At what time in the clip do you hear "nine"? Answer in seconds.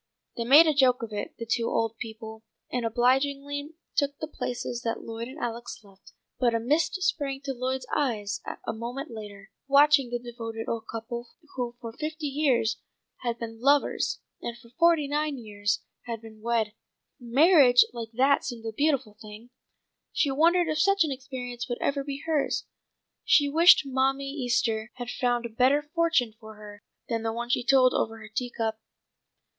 15.07-15.37